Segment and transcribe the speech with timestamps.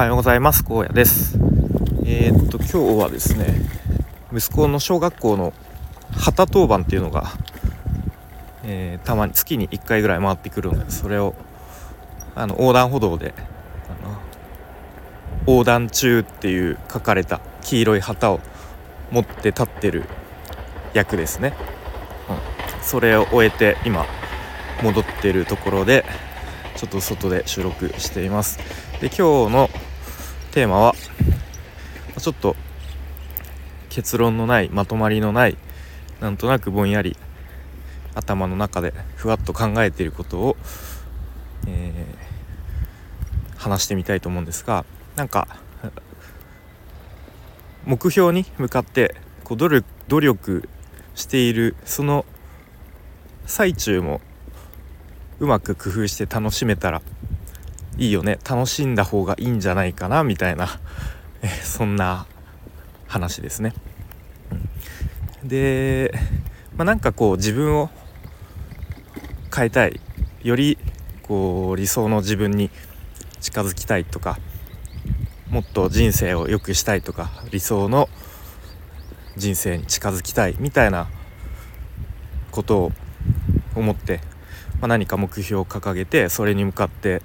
[0.00, 0.64] はようございます。
[0.64, 1.36] 高野です。
[2.06, 3.54] えー、っと今日はですね
[4.32, 5.52] 息子の小学校の
[6.12, 7.24] 旗当番っていうのが、
[8.64, 11.34] えー、たまに月に1回ぐらい回ってくるのでそれを
[12.34, 13.34] あの横断歩道で
[15.46, 18.40] 横断中っていう書かれた黄色い旗を
[19.10, 20.04] 持って立ってる
[20.94, 21.52] 役ですね、
[22.30, 24.06] うん、それを終えて今
[24.82, 26.06] 戻ってるところで
[26.76, 28.58] ちょっと外で収録しています。
[29.02, 29.68] で今日の
[30.52, 30.94] テーマは
[32.18, 32.56] ちょっと
[33.88, 35.56] 結論のないまとまりのない
[36.20, 37.16] なんとなくぼんやり
[38.14, 40.56] 頭の中でふわっと考えていることを、
[41.68, 44.84] えー、話してみたいと思うんですが
[45.16, 45.46] なんか
[47.84, 49.14] 目標に向かって
[49.44, 50.68] こう努力努力
[51.14, 52.26] しているその
[53.46, 54.20] 最中も
[55.38, 57.02] うまく工夫して楽しめたら
[58.00, 58.38] いいよね。
[58.48, 60.80] 楽しんだ方がいいんじゃないかなみたいな、
[61.42, 62.26] えそんな
[63.06, 63.74] 話ですね。
[65.44, 66.14] で、
[66.76, 67.90] まあ、なんかこう自分を
[69.54, 70.00] 変えたい
[70.42, 70.78] より
[71.22, 72.70] こう理想の自分に
[73.40, 74.38] 近づきたいとか
[75.50, 78.08] もっと人生を良くしたいとか理想の
[79.36, 81.08] 人生に近づきたいみたいな
[82.50, 82.92] ことを
[83.74, 84.20] 思って、
[84.80, 87.22] まあ、何か目標を掲げてそれに向かって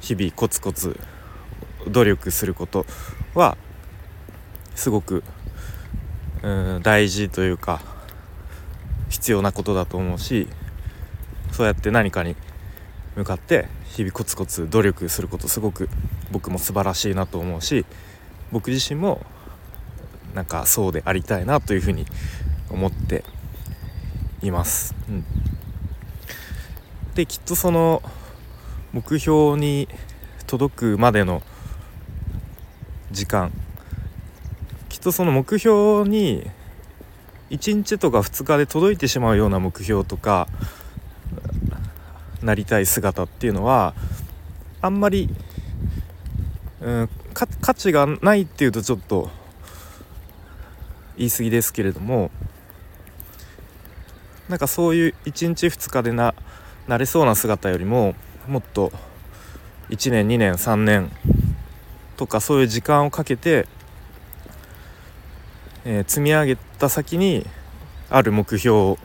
[0.00, 0.98] 日々コツコツ
[1.88, 2.86] 努力すること
[3.34, 3.56] は
[4.74, 5.22] すごく
[6.42, 7.80] うん大事というか
[9.08, 10.48] 必要なことだと思うし
[11.52, 12.36] そうやって何かに
[13.14, 15.88] 向かって日々コツコツ努力することすごく
[16.30, 17.86] 僕も素晴らしいなと思うし
[18.52, 19.24] 僕自身も
[20.34, 22.04] なんかそうでありたいなというふうに
[22.68, 23.24] 思って
[24.42, 24.94] います。
[25.08, 25.24] うん、
[27.14, 28.02] できっとその
[28.96, 29.88] 目標に
[30.46, 31.42] 届くまでの
[33.10, 33.52] 時間。
[34.88, 36.50] きっとその目標に
[37.50, 40.48] 1日とか2日で届いてしまうような目標とか
[42.42, 43.92] なりたい姿っていうのは
[44.80, 45.28] あんまり、
[46.80, 49.28] うん、価値がないっていうとちょっと
[51.18, 52.30] 言い過ぎですけれども
[54.48, 56.34] なんかそういう1日2日でな
[56.88, 58.14] なれそうな姿よりも
[58.48, 58.92] もっと
[59.90, 61.10] 1年2年3年
[62.16, 63.66] とかそういう時間をかけて、
[65.84, 67.46] えー、積み上げた先に
[68.08, 68.96] ある目標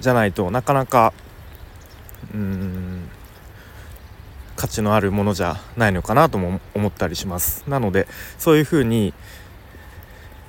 [0.00, 1.12] じゃないとなかなか
[2.34, 3.08] うん
[4.56, 7.64] 価値のあるものじゃないのかなとも思ったりします。
[7.66, 8.06] なので
[8.38, 9.14] そういうふうに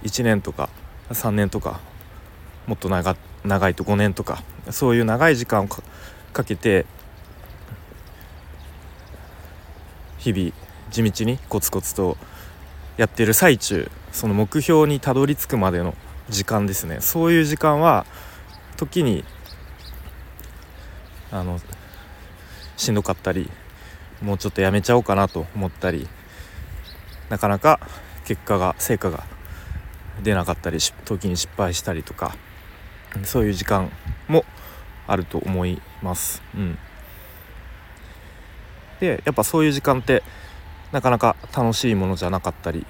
[0.04, 0.70] 1年とか
[1.12, 1.80] 3年とか
[2.68, 6.86] もっと長長いと5年とかそういう長い時間をかけて
[10.22, 10.52] 日々
[10.92, 12.16] 地道にコツコツと
[12.98, 15.96] やってる最中その目標にたどり着くまでの
[16.30, 17.02] 時間ですね。
[17.02, 18.06] そういう時間は
[18.78, 19.26] 時に
[21.32, 21.60] あの
[22.78, 23.50] しんどかったり
[24.22, 26.08] もうちょっとやめちゃおうかなと思ったり
[27.30, 27.80] なかなか
[28.26, 29.24] 結果が成果が
[30.24, 32.36] 出なかったり時に失敗したりとか
[33.24, 33.92] そういう時間
[34.28, 34.46] も
[35.08, 36.44] あると思います。
[36.56, 36.78] うん。
[39.02, 40.24] でやっぱそういう時間って
[40.92, 42.86] なかなか楽しいものじゃなかったり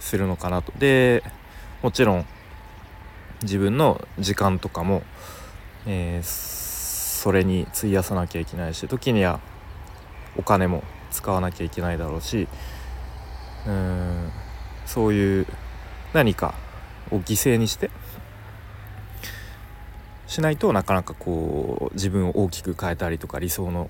[0.00, 0.72] するのかなと。
[0.78, 1.22] で
[1.80, 2.26] もちろん
[3.42, 5.04] 自分の時間とかも、
[5.86, 9.38] えー、それに費やさなきゃいけないし時には
[10.36, 10.82] お金も
[11.12, 12.48] 使わなきゃいけないだろうし
[13.64, 14.32] うーん
[14.86, 15.46] そういう
[16.12, 16.54] 何か
[17.12, 17.90] を犠牲にして
[20.26, 23.88] しないとなかなかこう自分を大きく変えたりとか理想の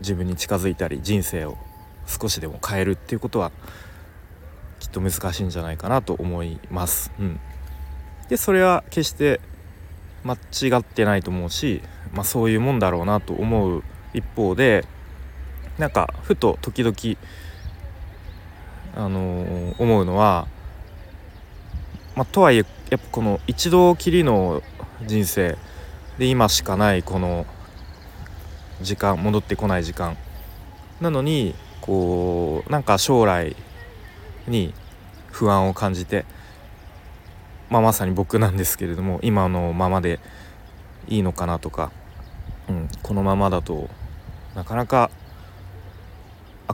[0.00, 1.56] 自分に近づいたり人生を
[2.06, 3.52] 少しでも変えるっていうことは
[4.78, 7.12] きっと難しいんじゃないかなと思います。
[7.18, 7.40] うん、
[8.28, 9.40] でそれは決して
[10.24, 14.84] 間違ってないと思うし、まあ、そういうもんだろうなと思う一方で
[15.78, 16.94] なんかふと時々、
[18.96, 20.46] あのー、思うのは、
[22.16, 24.62] まあ、とはいえやっぱこの一度きりの
[25.06, 25.56] 人生
[26.18, 27.46] で今しかないこの
[28.80, 30.16] 時間戻ってこない時間。
[31.00, 33.56] なのにこうなんか将来
[34.46, 34.74] に
[35.30, 36.24] 不安を感じて、
[37.70, 40.20] まあ、まさに僕なんですけれども今のままで
[41.08, 41.90] いいのかなとか、
[42.68, 43.88] うん、このままだと
[44.54, 45.10] なかなか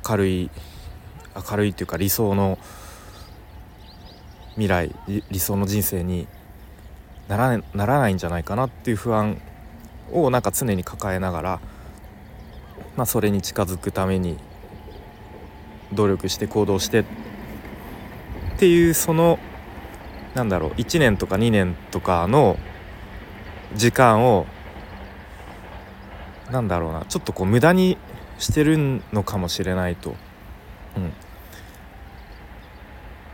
[0.08, 0.50] 明るい
[1.50, 2.58] 明るいっていうか理想の
[4.55, 4.94] 未来
[5.31, 6.26] 理想の人生に
[7.29, 9.41] ならならないんじゃないかなっていう不安
[10.12, 11.61] をなんか常に抱えながら
[12.96, 14.38] まあ、それに近づくために
[15.93, 17.04] 努力して行動してっ
[18.58, 19.38] ていうその
[20.34, 22.58] なんだろう1年とか2年とかの
[23.75, 24.46] 時間を
[26.50, 27.98] なんだろうなちょっとこう無駄に
[28.38, 30.14] してるのかもしれないと、
[30.96, 31.12] うん、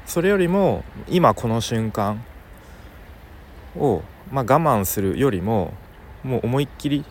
[0.07, 2.25] それよりも今この瞬間
[3.77, 5.75] を、まあ、我慢するよりも
[6.23, 7.05] もう思いっきり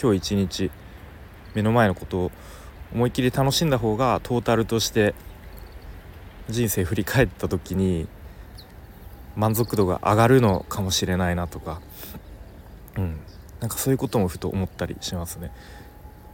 [0.00, 0.70] 今日一日
[1.54, 2.30] 目の前のことを
[2.92, 5.14] 思いっきり楽しんだ方がトータルとして
[6.48, 8.08] 人生振り返った時に
[9.36, 11.80] 満足度が上がるのかもしれないなとか、
[12.96, 13.20] うん、
[13.60, 15.52] なんかそういうこともふと思ったりしますね。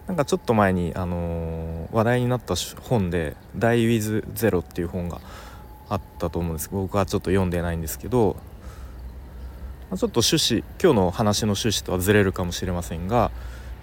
[0.07, 5.21] なんかちょっと前に、あの、話題になった本で「Die with Zero」っていう本が
[5.89, 8.37] あったと思うんですけど僕はちょっと読んでないんですけど
[9.91, 13.31] ちょっと趣旨今日の話の趣旨とはずれるかもしれませんが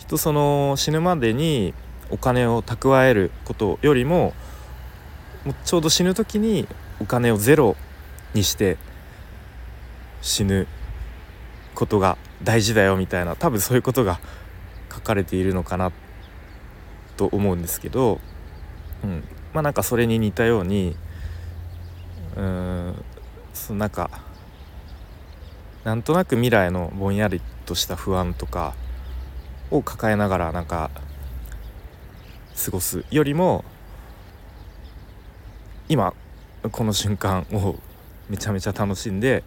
[0.02, 1.76] きっとその死ぬまでに
[2.10, 4.34] お金を蓄えることよりも
[5.46, 6.68] もうちょうど死ぬ時に
[7.00, 7.76] お金をゼロ
[8.34, 8.80] にして
[10.24, 10.66] 死ぬ
[11.76, 14.20] ことが大事だよみたいな多分そういうことが
[14.92, 15.92] 書かれているのかな
[17.16, 18.20] と思うんですけど、
[19.04, 20.96] うん、まあなんかそれに似たように
[22.36, 23.06] うん
[23.54, 24.10] そのなんか
[25.84, 28.74] なんとなく未来のぼんやりとした不安とか
[29.72, 30.92] を抱えながらなんか
[32.64, 33.64] 過ごすよりも
[35.90, 36.14] 今
[36.72, 37.76] この瞬間を
[38.30, 39.44] めちゃめちゃ楽しんで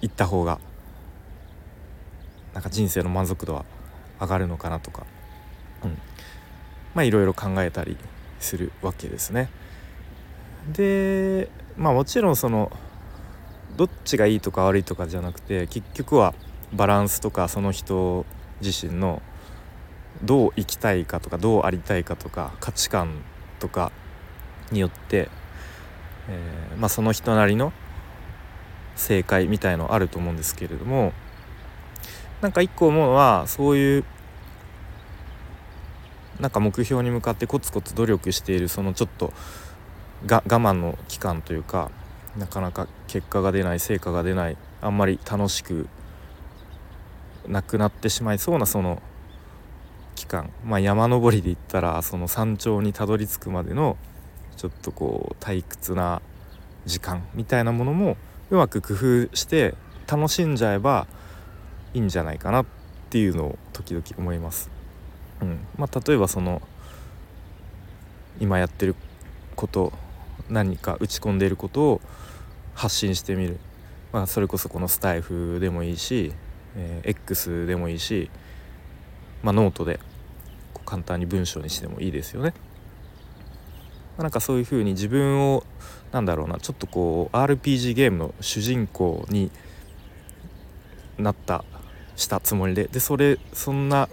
[0.00, 0.58] 行った方が
[2.54, 3.64] なんか人生の満足度は
[4.20, 5.04] 上がるのかなとか、
[5.84, 5.98] うん、
[6.94, 7.98] まあいろいろ考えたり
[8.40, 9.50] するわけですね。
[10.72, 12.72] でまあもちろんその
[13.76, 16.34] どっちがいいとか悪いとかじゃなくて結局は
[16.72, 18.26] バランスとかその人
[18.60, 19.22] 自身の
[20.22, 23.22] どう生きたいかとかどうありたいかとか価値観
[23.58, 23.92] とか
[24.72, 25.28] によって、
[26.28, 27.72] えー、まあ、その人なりの
[28.96, 31.12] 正解みたいのあると思うんですけれども
[32.40, 34.04] なんか一個思うのはそういう
[36.40, 39.32] なんか目標に向かってコツコツ努力しているそのちょっと
[40.26, 41.90] が我慢の期間というか
[42.36, 45.88] なかなか結果が出ない成果が出ないあんまり楽しく
[47.48, 49.02] なくなってしまいそうなその
[50.14, 50.50] 期間。
[50.64, 53.96] まあ山登りで言ったらその山頂にたどり着くまでの
[54.56, 56.22] ちょっとこう退屈な
[56.86, 58.16] 時間みたいなものも
[58.50, 59.74] うまく工夫して
[60.06, 61.06] 楽しんじゃえば
[61.94, 62.66] いいんじゃないかなっ
[63.10, 64.70] ていうのを時々思います。
[65.40, 65.66] うん。
[65.76, 66.62] まあ、例えばその
[68.40, 68.94] 今やってる
[69.54, 69.92] こと
[70.48, 72.00] 何か打ち込んでいることを
[72.74, 73.58] 発信してみる、
[74.12, 76.32] まあ、それこそこのスタイフでもいいし、
[76.76, 78.30] えー、X でもいいし、
[79.42, 79.98] まあ、ノートで
[80.84, 82.54] 簡単に文章にしてもいいですよね。
[84.16, 85.64] まあ、なんかそういうふうに自分を
[86.12, 89.50] なんだろうなちょっとこう RPG ゲームの主人公に
[91.18, 91.64] なった
[92.16, 94.08] したつもりででそれそんな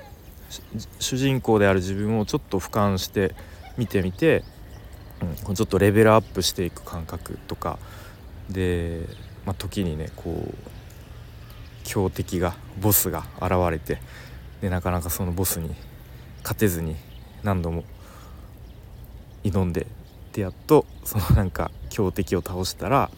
[1.00, 3.34] 主人公である自分をちょっと俯瞰して
[3.78, 4.44] 見てみて、
[5.48, 7.80] うん、ちょっとレベルアップしていく感覚とか
[8.50, 9.08] で、
[9.46, 10.73] まあ、時にねこう
[11.84, 14.00] 強敵がボスが現れて
[14.62, 15.76] でなかなかそのボスに
[16.42, 16.96] 勝てずに
[17.44, 17.84] 何度も
[19.44, 19.88] 挑んで
[20.32, 23.12] でやっとそのなんか強敵を倒したら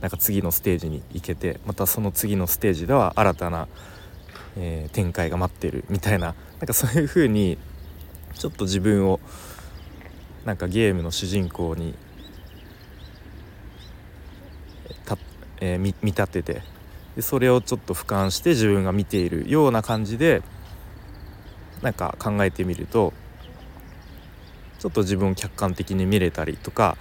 [0.00, 3.66] なんか次のステージに行けてまたその次のステージでは新たな、
[4.56, 7.58] えー、展開が待ってるみたいななんかそういう風に
[8.34, 9.18] ちょっと自分を
[10.44, 11.94] なんかゲームの主人公に
[15.04, 15.18] た
[15.60, 16.62] えー、見立てて
[17.18, 20.40] でそれをちょっと俯瞰して自分が見ているような感じで
[21.82, 23.12] なんか考えてみると
[24.78, 26.96] ちょっと自分を客観的に見れたりとか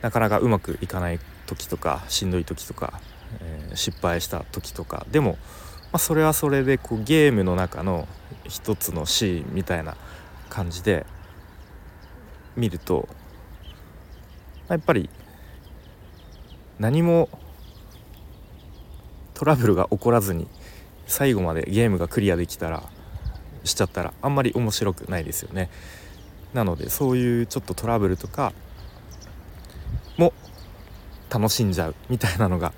[0.00, 3.00] なかなかうまくいかない時とかしんどい時とか、
[3.40, 5.38] えー、失敗した時とかでも、ま
[5.94, 8.06] あ、それはそれでこうゲームの中の
[8.44, 9.96] 一つのシーンみたいな
[10.48, 11.04] 感じで
[12.54, 13.08] 見ると
[14.68, 15.10] やっぱり
[16.78, 17.28] 何も
[19.42, 20.46] トラブルが起こらずに
[21.08, 22.84] 最後までゲームがクリアできたら
[23.64, 25.68] しちゃったらあんまり面白くないですよね。
[26.54, 28.52] なのでそういうちょっとトラブルとか
[30.16, 30.32] も
[31.28, 32.72] 楽しんじゃうみたいなのが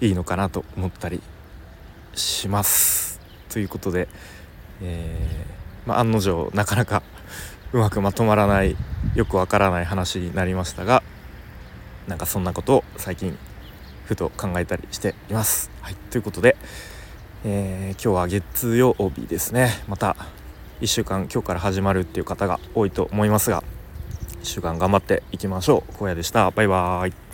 [0.00, 1.20] いいのかなと思ったり
[2.14, 3.20] します。
[3.50, 4.08] ということで、
[4.80, 7.02] えー、まあ、案の定なかなか
[7.74, 8.78] うまくまとまらない
[9.14, 11.02] よくわからない話になりましたが
[12.06, 13.36] なんかそんなことを最近
[14.08, 15.70] ふと考えたりしています。
[15.82, 16.56] はい、ということで、
[17.44, 19.70] えー、今日は月曜日ですね。
[19.86, 20.16] また
[20.80, 23.62] 1週間今日から始まるっていう方が多いと思いますが
[24.42, 25.92] 1週間頑張っていきましょう。
[26.02, 26.50] 荒野でした。
[26.50, 27.27] バイバーイ。